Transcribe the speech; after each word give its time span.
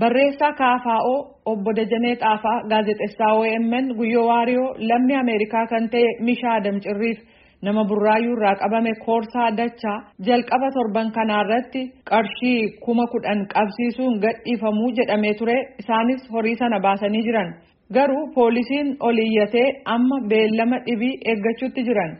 Barreessaa 0.00 0.52
KFO 0.60 1.14
obbo 1.52 1.72
Dajanee 1.76 2.16
Xaafaa 2.22 2.62
gaazexeessaa 2.70 3.32
OMN 3.38 3.86
Guyyoo 3.98 4.26
Waariyoo 4.28 4.74
lammii 4.88 5.16
Ameerikaa 5.20 5.66
kan 5.70 5.88
ta'e 5.90 6.08
Mishaa 6.26 6.56
Damcirriif 6.64 7.18
nama 7.62 7.84
burraayyuu 7.88 8.34
irraa 8.36 8.54
qabame 8.62 8.92
koorsaa 9.06 9.46
dachaa 9.60 9.96
jalqaba 10.26 10.68
torban 10.74 11.12
kanaarratti 11.16 11.82
qarshii 12.10 12.60
kuma 12.84 13.06
kudhan 13.14 13.40
qabsiisuun 13.54 14.20
gadhiifamuu 14.24 14.90
jedhamee 14.98 15.34
ture. 15.38 15.56
Isaanis 15.80 16.28
horii 16.32 16.56
sana 16.56 16.80
baasanii 16.80 17.22
jiran. 17.28 17.54
Garuu 17.94 18.26
poolisiin 18.34 18.96
ol 19.00 19.18
iyyatee 19.26 19.66
amma 19.94 20.20
beellama 20.28 20.78
dhibii 20.86 21.14
eeggachuutti 21.30 21.82
jiran. 21.88 22.12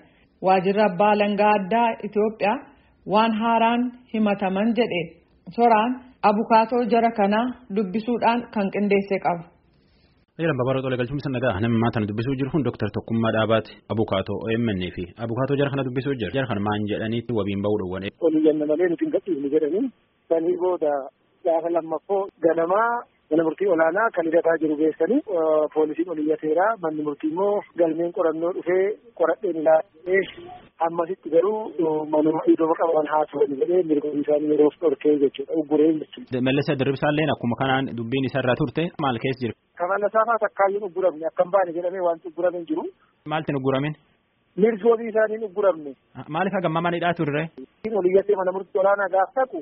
Waajjirri 0.43 0.82
abbaa 0.88 1.11
alangaa 1.12 1.52
addaa 1.61 1.88
Itoophiyaa 2.08 2.58
waan 3.12 3.32
haaraan 3.40 3.93
himataman 4.14 4.74
jedhe. 4.80 5.02
Soraan 5.56 5.93
abukaatoo 6.29 6.82
jara 6.93 7.11
kanaa 7.18 7.46
dubbisuudhaan 7.76 8.40
kan 8.54 8.67
qindeesse 8.75 9.17
qaba. 9.26 9.44
Jedhan 10.40 10.58
babaroo 10.61 10.82
tolee 10.84 10.98
galchuun 11.00 11.32
nagaa 11.36 11.61
namni 11.64 11.79
maata 11.82 12.00
dubbisuu 12.08 12.34
jiru 12.39 12.50
kun 12.54 12.64
Dr. 12.68 12.89
Tokkummaa 12.96 13.32
Dhaabaati 13.36 13.72
abukaatoo 13.93 14.39
OMN 14.46 14.81
fi 14.96 15.04
abukaatoo 15.25 15.57
jara 15.61 15.70
kana 15.72 15.84
dubbisuu 15.89 16.14
jira. 16.20 16.31
Jara 16.36 16.46
kana 16.50 16.61
maan 16.68 16.86
jedhaniitti 16.90 17.32
wabiin 17.39 17.62
bahuu 17.64 17.79
dhowwane. 17.82 18.08
Olii 18.26 18.43
ganna 18.46 18.67
malee 18.70 18.89
nuti 18.93 19.04
hin 19.04 19.12
gadhiifne 19.17 19.48
jedhanii 19.54 19.84
sanii 20.29 20.57
booda 20.62 20.93
gaafa 21.46 21.70
lammaffoo 21.76 22.22
ganamaa 22.46 22.90
mana 23.31 23.43
murtii 23.46 23.68
olaanaa 23.75 24.11
kan 24.17 24.26
hidhataa 24.29 24.56
jiru 24.62 24.76
geessanii 24.81 25.20
poolisiin 25.75 26.11
oliyyateera 26.14 26.67
manni 26.82 27.03
murtii 27.06 27.31
immoo 27.32 27.54
galmeen 27.79 28.12
qorannoo 28.18 28.53
dhufee 28.56 28.84
qoradheen 29.18 29.56
ilaalee 29.62 30.20
ammasitti 30.89 31.29
garuu 31.35 31.58
manuma 32.14 32.41
iddoo 32.53 32.75
qaban 32.81 33.06
haasawani 33.12 33.58
jedhee 33.61 33.83
mirga 33.91 34.08
isaanii 34.22 34.50
yeroof 34.55 34.75
dhorkee 34.83 35.14
jechuudha 35.22 35.55
ugguree 35.61 35.91
jechuudha. 36.00 36.41
Mallisa 36.48 36.78
dirribsaalleen 36.81 37.33
akkuma 37.34 37.56
kanaan 37.62 37.91
dubbiin 37.98 38.28
isa 38.28 38.39
irraa 38.42 38.59
turte 38.62 38.83
maal 39.05 39.19
keessa 39.25 39.41
jira? 39.45 39.55
Kafana 39.81 40.09
saafaa 40.17 40.39
takkaayyuun 40.45 40.87
ugguramne 40.91 41.27
akka 41.31 41.42
hin 41.45 41.53
baane 41.57 41.73
jedhamee 41.79 42.05
wanti 42.09 42.29
uggurame 42.33 42.59
hin 42.61 42.67
jiru. 42.70 42.84
Maaltiin 43.33 43.59
ugguramin? 43.61 43.95
Mirgi 44.62 44.89
wabii 44.91 45.09
isaaniin 45.12 45.45
ugguramne. 45.48 45.92
Maaliif 46.34 46.55
hagamma 46.59 46.81
manidhaa 46.87 47.14
turre? 47.19 47.42
Oliyyatee 48.01 48.37
mana 48.41 48.53
murtii 48.57 48.81
olaanaa 48.84 49.09
gaaf 49.17 49.31
dhaqu 49.39 49.61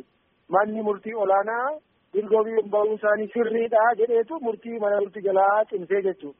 manni 0.57 0.83
murtii 0.89 1.15
olaanaa 1.25 1.67
mirga 2.15 2.37
wabii 2.41 2.63
bahuu 2.75 2.95
isaanii 2.99 3.29
sirriidha 3.35 3.83
jedheetu 4.01 4.39
murtii 4.47 4.79
mana 4.85 5.01
murtii 5.03 5.25
jalaa 5.29 5.65
cimsee 5.71 6.03
jechuudha. 6.07 6.39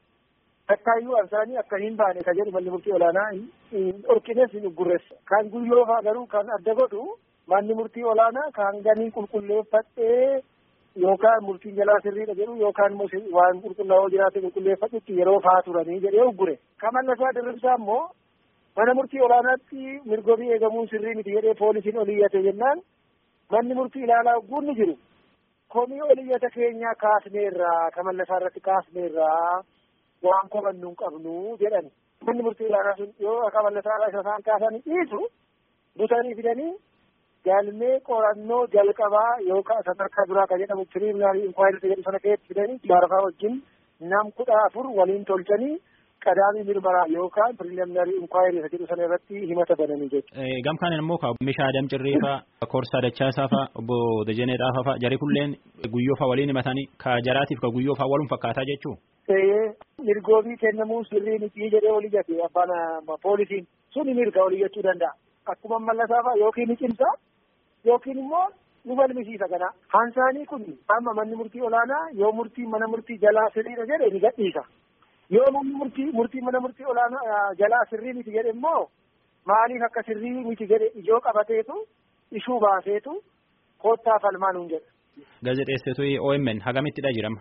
Takkaayyuu 0.69 1.19
isaanii 1.25 1.59
akka 1.61 1.77
hin 1.83 1.97
baane 1.97 2.23
ka 2.27 2.33
jedhu 2.39 2.53
manni 2.53 2.71
murtii 2.75 2.93
olaanaa 2.99 3.31
dhorkines 4.07 4.53
hin 4.53 4.67
uggurreessa. 4.71 5.15
Kan 5.31 5.51
guyyoo 5.53 5.85
fa'aa 5.91 6.03
garuu 6.07 6.27
kan 6.27 6.51
adda 6.59 6.75
godhu 6.81 7.05
manni 7.53 7.75
murtii 7.81 8.05
olaanaa 8.13 8.51
kan 8.59 8.81
ganii 8.87 9.11
qulqulleeffadhee 9.17 10.43
yookaan 11.05 11.45
murtiin 11.49 11.77
jalaa 11.77 11.99
sirriidha 12.07 12.35
jedhu 12.41 12.57
yookaan 12.63 12.93
immoo 12.97 13.09
waan 13.39 13.61
qulqullaa'oo 13.65 14.09
jiraate 14.15 14.41
qulqulleeffadhutti 14.47 15.19
yeroo 15.21 15.41
fa'aa 15.49 15.63
turanii 15.69 16.01
jedhee 16.07 16.25
uggure. 16.33 16.59
Kamallasaa 16.81 17.35
dirribsaa 17.39 17.77
immoo 17.83 18.03
mana 18.77 18.95
murtii 18.95 19.21
olaanaatti 19.29 20.01
mirgobii 20.11 20.53
eegamuun 20.57 20.89
sirrii 20.95 21.15
miti 21.21 21.37
jedhee 21.37 21.55
poolisiin 21.61 21.99
oliyyate 22.07 22.43
jennaan 22.49 22.81
manni 23.53 23.75
murtii 23.75 24.05
ilaalaa 24.09 24.39
ugguun 24.41 24.67
ni 24.67 24.75
jiru. 24.81 24.97
Komii 25.69 26.03
oliyyata 26.03 26.51
keenyaa 26.57 26.95
kaasneerraa 27.05 27.91
kamallasaa 27.95 28.37
irratti 28.41 28.61
kaasneerraa 28.71 29.63
waan 30.27 30.49
qorannu 30.55 30.89
hin 30.91 30.97
qabnu 31.03 31.35
jedhani. 31.63 31.91
Manni 32.27 32.43
murtii 32.47 32.69
olaanaa 32.71 32.97
sun 32.99 33.11
yoo 33.27 33.51
kamallasaa 33.57 33.97
irraa 33.99 34.11
isa 34.13 34.21
isaan 34.25 34.43
kaasanii 34.49 34.83
dhiisu 34.89 35.21
butanii 35.99 36.35
fidanii 36.41 36.73
galmee 37.49 37.97
qorannoo 38.11 38.63
jalqabaa 38.75 39.33
yookaan 39.49 39.83
sadarkaa 39.89 40.29
duraa 40.29 40.47
kan 40.51 40.61
jedhamu 40.63 40.85
piriminaarii 40.95 41.45
inkwaayirii 41.49 41.91
jedhu 41.93 42.05
sana 42.07 42.21
keessatti 42.27 42.49
fidanii 42.53 42.79
maarfaa 42.93 43.25
wajjin 43.27 43.59
nam 44.13 44.31
kudha 44.39 44.57
afur 44.69 44.87
waliin 45.01 45.25
tolchanii 45.31 45.75
qadaamii 46.27 46.65
mirmaraa 46.71 47.05
yookaan 47.17 47.57
piriminaarii 47.61 48.17
inkwaayirii 48.23 48.71
jedhu 48.75 48.87
sana 48.93 49.05
irratti 49.09 49.43
himata 49.51 49.77
bananii 49.81 50.09
jechuudha. 50.15 50.49
Gamkaan 50.69 50.97
immoo 50.99 51.19
meeshaa 51.49 51.69
Adam 51.73 51.89
Cirreefaa, 51.93 52.37
Koorsaa 52.73 53.03
Dachaasaa 53.07 53.49
fa'aa, 53.55 53.69
obbo 53.81 53.97
Dajanee 54.29 54.59
Dhaafaa 54.63 54.85
fa'aa 54.89 55.03
jarri 55.05 55.19
kunneen 55.25 55.51
guyyoo 55.95 56.17
fa'aa 56.21 56.31
waliin 56.33 56.53
himatanii 56.55 56.87
ka 57.05 57.21
jaraatiif 57.29 57.61
ka 57.65 57.71
guyyoo 57.77 57.97
fa'aa 58.01 58.11
waluun 58.13 58.33
fakkaataa 58.35 58.69
jechuu. 58.73 58.97
Mirgoobii 60.09 60.57
kennamuu 60.63 61.05
sirrii 61.11 61.39
miti 61.43 61.71
jedhee 61.75 61.93
olii 61.99 62.11
jate 62.17 62.39
abbaan 62.47 62.71
poolisiin 63.23 63.67
suni 63.95 64.15
mirga 64.15 64.43
olii 64.45 64.61
jechuu 64.65 64.83
danda'a. 64.87 65.13
Akkuma 65.53 65.79
mallasaa 65.79 66.23
fa'aa 66.27 66.41
yookiin 66.43 66.69
ni 66.69 66.77
cimsa 66.77 67.09
yookiin 67.85 68.19
immoo 68.19 68.47
nu 68.85 68.97
falmisiisa 68.97 69.49
kana. 69.53 69.69
Hansaanii 69.95 70.47
kun 70.47 70.65
amma 70.97 71.15
manni 71.19 71.37
murtii 71.37 71.63
olaanaa 71.69 72.05
yoo 72.21 72.33
murtii 72.33 72.67
mana 72.67 72.89
murtii 72.89 73.19
jalaa 73.25 73.49
sirriidha 73.55 73.87
jedhe 73.93 74.11
ni 74.15 74.21
gadhiisa. 74.27 74.63
Yoo 75.37 75.51
manni 75.57 75.75
murtii 75.81 76.11
murtii 76.19 76.41
mana 76.49 76.61
murtii 76.61 76.87
olaanaa 76.93 77.55
jalaa 77.61 77.85
sirrii 77.91 78.13
miti 78.19 78.31
jedhe 78.37 78.51
immoo 78.57 78.83
maaliif 79.51 79.83
akka 79.89 80.03
sirrii 80.09 80.45
miti 80.51 80.67
jedhe 80.73 80.87
ijoo 81.01 81.21
qabateetu 81.21 81.77
ishuu 82.41 82.61
baaseetu 82.61 83.13
koottaa 83.83 84.19
falmaa 84.23 84.53
nuun 84.53 84.69
jedha. 84.69 84.89
Gaazexeessituu 85.45 86.27
OMN 86.29 86.61
hagamittidha 86.67 87.13
jirama. 87.17 87.41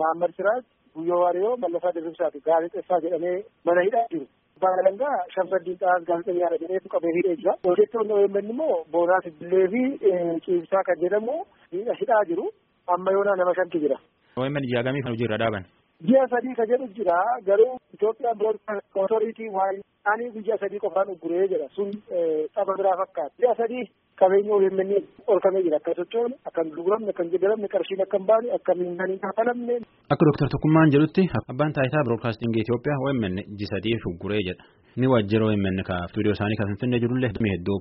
Muhammad 0.00 0.32
Siraaj 0.36 0.64
Guyyoo 0.94 1.20
Waariyoo 1.24 1.56
Mallasaa 1.62 1.92
Dirribsaati 1.96 2.40
gaazexeessaa 2.48 3.00
jedhamee 3.04 3.36
mana 3.64 3.82
hidhaa 3.86 4.06
jiru. 4.12 4.26
Abbaan 4.56 4.78
Alangaa 4.82 5.16
Shamsaddiin 5.34 5.78
Xaas 5.82 6.04
gaazexeessaadha 6.10 6.58
jedheetu 6.64 6.88
qabee 6.94 7.12
hidhee 7.18 7.36
jira. 7.40 7.54
Hojjettoonni 7.68 8.12
OMN 8.18 8.50
immoo 8.54 8.76
Boonaa 8.92 9.20
Siddilee 9.24 9.66
fi 9.74 9.82
Ciibsaa 10.46 10.84
kan 10.90 11.00
jedhamu 11.04 11.38
hidhaa 11.72 12.24
jiru. 12.30 12.46
Amma 12.96 13.12
yoonaa 13.16 13.36
nama 13.42 13.54
shanti 13.60 13.80
jira. 13.86 13.98
OMN 14.36 14.68
ji'a 14.70 14.78
hagamii 14.82 15.02
kan 15.02 15.12
hojiirra 15.16 15.38
dhaaban. 15.42 15.64
Ji'a 16.08 16.28
sadii 16.30 16.54
kan 16.60 16.68
jedhu 16.72 16.86
jira 16.98 17.18
garuu 17.46 17.74
Itoophiyaan 17.94 18.38
Broadcast 18.38 18.96
Authority 19.02 19.48
waan 19.58 19.76
ani 20.12 20.30
guyyaa 20.36 20.58
sadii 20.62 20.80
qofaan 20.86 21.10
ugguree 21.14 21.46
jedha 21.52 21.68
sun 21.76 21.90
xaba 22.54 22.76
biraa 22.80 22.96
fakkaata. 23.02 23.34
Ji'a 23.42 23.54
sadii 23.62 23.84
qabeenya 24.20 24.52
OMN 24.56 24.90
olkamee 25.32 25.62
jira 25.66 25.76
akka 25.80 25.92
sochoone 25.98 26.34
akka 26.48 26.60
hin 26.64 26.70
gurguramne 26.74 27.10
akka 27.12 27.22
hin 27.24 27.32
jedhamne 27.34 27.68
qarshiin 27.74 28.02
akka 28.06 28.18
hin 28.18 28.26
baane 28.30 28.48
akka 28.56 28.72
hin 28.78 29.18
kafalamne. 29.26 29.74
Akka 30.12 30.24
Dooktar 30.28 30.48
Tokkummaan 30.54 30.92
jedhutti 30.94 31.22
abbaan 31.52 31.72
taayitaa 31.76 32.04
Broadcasting 32.08 32.54
Itoophiyaa 32.62 32.98
OMN 33.08 33.36
ji'a 33.58 33.68
sadii 33.72 33.96
ugguree 34.10 34.42
jedha. 34.48 34.64
Ni 35.00 35.06
waajjira 35.12 35.46
OMN 35.50 35.78
ka 35.88 35.94
stuudiyoo 36.10 36.36
isaanii 36.38 36.58
kan 36.60 36.68
Finfinnee 36.70 37.00
jirullee 37.04 37.30
hedduu 37.54 37.78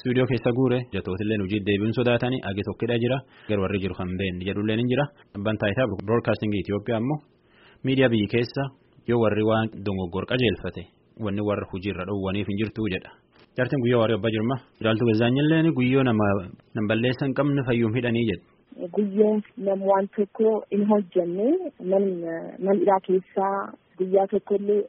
stuudiyoo 0.00 0.26
keessa 0.30 0.52
guure 0.58 0.78
jatootillee 0.94 1.38
hojii 1.42 1.60
deebiin 1.66 1.92
sodaatanii 1.98 2.40
agi 2.50 2.62
tokkidha 2.68 2.96
jira 3.02 3.18
gar 3.48 3.60
warri 3.64 3.78
jiru 3.82 3.94
kan 3.98 4.08
beekne 4.20 4.44
jedhullee 4.48 4.76
ni 4.76 4.84
jira. 4.92 5.04
Abbaan 5.36 5.58
taayitaa 5.60 5.86
Broadcasting 6.08 6.54
Itoophiyaa 6.62 7.00
immoo 7.04 7.18
miidiyaa 7.84 8.08
biyyi 8.14 8.28
keessa 8.36 8.62
yoo 9.08 9.20
warri 9.24 9.44
waan 9.50 9.68
dogoggora 9.86 10.26
qajeelfate 10.32 10.82
wanni 11.24 11.42
warra 11.48 11.66
hojiirra 11.72 12.04
dhowwaniif 12.08 12.46
hin 12.48 12.58
jirtu 12.62 12.88
jedha. 12.94 13.10
Jaartiin 13.58 13.82
guyyaa 13.84 14.00
waarii 14.00 14.16
abbaa 14.18 14.32
jirma. 14.36 14.56
Jaaltu 14.84 15.06
gazaanyillee 15.10 15.72
guyyoo 15.78 16.02
nama 16.08 16.26
nam 16.74 16.88
balleessa 16.90 17.26
hin 17.26 17.34
qabne 17.40 17.62
fayyuum 17.68 17.94
hidhanii 17.98 18.24
jedha. 18.30 18.44
Guyyoon 18.96 19.42
nam 19.66 19.82
waan 19.90 20.08
tokko 20.16 20.54
hin 20.72 20.84
hojjenne 20.92 21.46
man 21.90 22.78
hidhaa 22.80 23.00
keessaa 23.08 23.54
guyyaa 23.98 24.26
tokkollee 24.32 24.80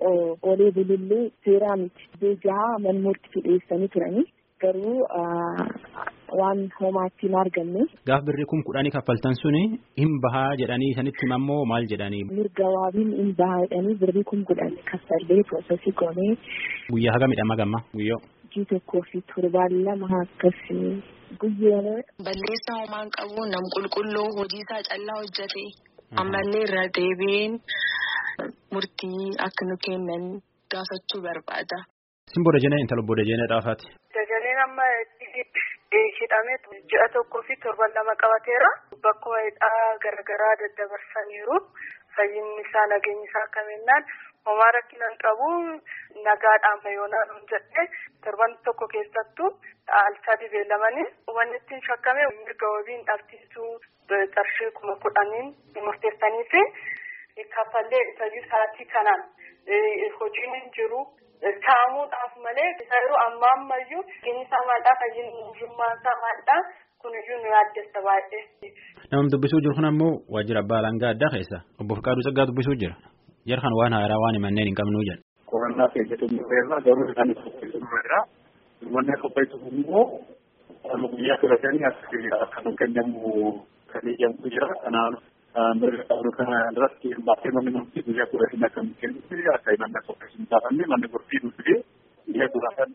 oolee 0.49 0.71
bulullee 0.77 1.23
seeraa 1.45 1.77
miti. 1.83 2.09
Beekaa 2.21 2.71
man 2.87 3.01
murtii 3.05 3.43
dhiyeessanii 3.45 3.89
turanii 3.97 4.25
garuu 4.63 4.99
waan 6.39 6.59
homaatti 6.81 7.27
hin 7.27 7.35
arganne. 7.43 7.81
Gaaf 8.09 8.23
birrii 8.29 8.49
kun 8.51 8.63
kudhanii 8.67 8.91
kaffaltan 8.97 9.35
suni 9.41 9.61
hin 10.03 10.13
bahaa 10.25 10.55
jedhanii 10.61 10.89
isanitti 10.95 11.29
ammoo 11.37 11.63
maal 11.71 11.85
jedhanii. 11.93 12.23
Mirga 12.39 12.67
waabiin 12.77 13.11
hin 13.21 13.35
bahaa 13.41 13.61
jedhanii 13.65 13.95
birrii 14.05 14.23
kun 14.31 14.41
kudhan 14.49 14.73
kaffallee 14.91 15.43
proosesii 15.51 15.93
goonee. 16.01 16.31
Guyyaa 16.91 17.13
haga 17.17 17.27
midhama 17.33 17.55
gamma 17.61 17.79
guyyoo. 17.99 18.21
Jii 18.55 18.65
tokkoo 18.71 19.01
fi 19.11 19.19
torbaan 19.31 19.73
lama 19.85 20.07
akkasii 20.23 20.91
guyyoon. 21.41 21.87
Balleessaa 22.27 22.77
homaan 22.81 23.09
qabu 23.17 23.41
nam 23.53 23.65
qulqulluu 23.75 24.27
hojii 24.37 24.61
isaa 24.65 24.83
callaa 24.89 25.17
hojjete 25.21 25.63
ammallee 26.21 26.61
irra 26.67 26.83
deebiin 26.97 27.57
murtii 28.73 29.25
akka 29.47 29.63
nu 29.69 29.75
kennan 29.87 30.23
gaafachuu 30.71 31.21
barbaada. 31.25 31.77
Simboo 32.33 32.53
Dajanee 32.55 32.79
intala 32.83 33.03
obbo 33.03 33.17
Dajanee 33.21 33.49
Dhaafaati. 33.53 33.87
Dajaneen 34.17 34.59
amma 34.67 34.85
hidhamee 36.19 36.57
ji'a 36.93 37.07
tokkoo 37.17 37.41
fi 37.47 37.55
torban 37.65 37.91
lama 37.97 38.15
qabateera. 38.23 38.71
Bakkuma 39.03 39.39
hidhaa 39.47 39.83
garaagaraa 40.05 40.55
daddabarsaniiru. 40.61 41.57
Fayyinni 42.15 42.61
isaa 42.67 42.85
nageenyi 42.93 43.25
isaa 43.29 43.43
akka 43.47 43.61
minnaan 43.69 44.03
homaa 44.49 44.71
rakkina 44.77 45.09
hin 45.11 45.17
qabu 45.23 45.49
nagaadhaan 46.27 46.81
fayyoonaadhaan 46.85 47.39
hin 47.39 47.49
jedhee 47.53 47.85
torban 48.25 48.55
tokko 48.67 48.87
keessattuu 48.93 49.49
alsaa 50.01 50.37
dibeelamanii 50.43 51.07
wanni 51.39 51.57
ittiin 51.61 51.81
shakkame 51.89 52.27
mirga 52.39 52.71
wabiin 52.77 53.05
dhabsiisuu 53.11 53.71
qarshii 54.37 54.71
kuma 54.79 54.95
kudhaniin 55.05 55.53
murteessanii 55.89 56.45
fi 56.55 56.63
kaffallee 57.57 58.03
isayyuu 58.13 58.45
sa'aatii 58.51 58.85
kanaan 58.95 59.23
hojiin 60.19 60.53
hin 60.57 60.71
jiru. 60.79 60.99
Saamuudhaaf 61.65 62.35
malee 62.43 62.67
yeroo 62.91 63.17
ammaa 63.25 63.49
ammayyuu 63.57 64.03
inni 64.29 64.41
isaa 64.45 64.61
maaldhaa 64.69 64.93
fayyinni 65.01 65.65
isaa 65.65 66.15
maaldhaa 66.21 66.61
kun 67.01 67.17
iyyuu 67.21 67.39
nu 67.41 67.49
yaaddessa 67.55 68.01
baay'ee. 68.07 68.43
Namni 69.11 69.31
dubbisuu 69.33 69.59
jiru 69.65 69.75
kun 69.79 69.89
ammoo 69.91 70.13
waajjira 70.35 70.63
abbaa 70.65 70.79
alangaa 70.83 71.11
addaa 71.15 71.31
keessa 71.35 71.59
obbo 71.81 71.95
Fiqaaduu 71.99 72.23
Tsaggaa 72.27 72.47
dubbisuu 72.51 72.75
jira. 72.83 72.95
Jara 73.49 73.61
kan 73.61 73.73
waan 73.79 73.93
haaraa 73.97 74.19
waan 74.23 74.35
himanneen 74.37 74.67
hin 74.69 74.77
qabnuu 74.79 75.03
jedha. 75.09 75.21
Qorannaa 75.51 75.89
keessatti 75.93 76.27
mul'eerra 76.35 76.77
garuu 76.85 77.05
isaan 77.11 77.33
qopheessu 77.43 77.79
irra 78.01 78.19
manni 78.95 79.15
qopheessu 79.23 79.55
immoo 79.71 80.03
guyyaa 81.13 81.37
filatanii 81.41 81.85
akka 81.89 82.59
nu 82.65 82.71
kennamu 82.79 83.53
kan 83.91 84.03
eeyyamu 84.11 84.49
jira. 84.53 84.69
Kanaaf 84.83 85.13
mirga 85.81 86.03
qabnu 86.09 86.31
kana 86.37 86.57
irratti 86.73 87.07
baasee 87.27 87.51
manni 87.57 87.71
murtii 87.77 88.03
guyyaa 88.07 88.29
kudhanii 88.31 88.65
akka 88.69 88.81
nu 88.87 88.93
kennutti 89.01 89.45
akka 89.57 89.77
manni 89.83 90.01
qopheessu 90.09 90.37
hin 90.41 90.47
taafamne 90.53 90.85
manni 90.93 91.07
murtii 91.13 91.39
nu 91.43 91.49
fidee 91.57 91.79
guyyaa 92.31 92.49
kudhan 92.55 92.91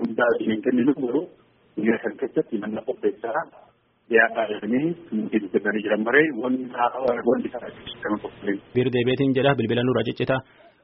hundaa 0.00 0.30
hin 0.40 0.62
kenninu 0.64 0.92
garuu 1.02 1.24
guyyaa 1.76 2.00
kan 2.06 2.16
keessatti 2.22 2.62
manni 2.64 2.80
qopheessaa 2.88 3.44
dhiyaata 4.10 4.42
jedhanii 4.50 4.82
murtii 5.18 5.40
kennanii 5.54 5.82
jiran 5.86 6.02
maree 6.08 6.26
wanti 6.42 6.64
wanti 7.30 7.48
kana 7.54 7.68
kan 8.02 8.18
qopheessu. 8.24 8.60
Biir 8.74 8.88
deebeetiin 8.96 9.34
jedha 9.38 9.52
bilbila 9.60 9.82
nurra 9.88 10.02
ciccita. 10.08 10.36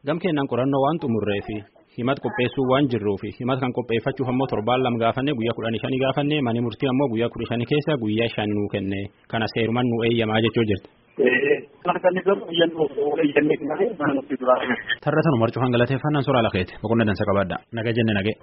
Gam 0.07 0.19
kennaan 0.25 0.49
qorannoo 0.53 0.83
waan 0.85 0.99
xumurree 1.03 1.41
fi 1.49 1.57
himat 1.99 2.19
qopheessuu 2.25 2.65
waan 2.73 2.87
jirruu 2.93 3.17
fi 3.23 3.29
himat 3.41 3.59
kan 3.63 3.73
qopheeffachuuf 3.79 4.29
ammoo 4.33 4.47
torbaan 4.53 4.83
lama 4.85 4.99
gaafanne 5.03 5.33
guyyaa 5.39 5.57
kudhanii 5.59 5.83
shanii 5.85 6.01
gaafanne 6.05 6.37
mani 6.47 6.61
murtii 6.67 6.89
ammoo 6.93 7.09
guyyaa 7.13 7.33
kudha 7.35 7.49
shanii 7.51 7.69
keessa 7.73 7.99
guyyaa 8.05 8.31
shan 8.35 8.51
nuu 8.57 8.69
kenne. 8.75 9.01
Kana 9.33 9.47
seeruman 9.55 9.87
nu 9.93 9.97
eeyyamaa 10.09 10.41
jechuu 10.47 10.65
jirti. 10.71 10.89
Tarra 15.05 15.23
tanu 15.25 15.37
marcuu 15.43 15.63
hangalateeffannaan 15.65 16.25
suuraa 16.27 16.43
lakeeti 16.47 16.73
boqonna 16.83 17.05
dansa 17.09 17.25
qabadda 17.31 17.57
naga 17.77 17.93
jenne 17.99 18.13
nagee. 18.19 18.35